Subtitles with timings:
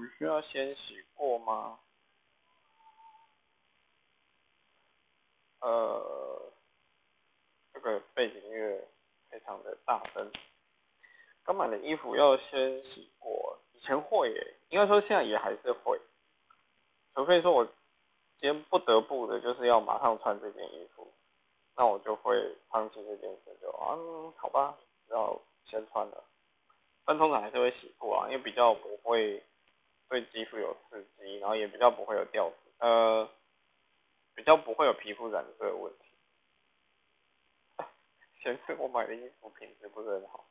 [0.00, 1.78] 服需要先洗过吗？
[5.60, 6.50] 呃，
[7.74, 8.88] 这个背景音乐
[9.28, 10.32] 非常的大声。
[11.44, 16.00] 刚买的衣服要先洗过，以前会耶，应该说现在也还是会，
[17.14, 17.72] 除非说我今
[18.40, 21.12] 天不得不的就是要马上穿这件衣服，
[21.76, 23.98] 那我就会放弃这件事，就啊，
[24.38, 24.78] 好吧，
[25.10, 26.24] 要先穿了。
[27.04, 29.42] 但通常还是会洗过啊，因为比较不会
[30.10, 33.30] 对肌肤有刺激，然后也比较不会有掉呃，
[34.34, 36.04] 比较不会有皮肤染色的问题。
[38.42, 40.49] 显示我买的衣服品质不是很好。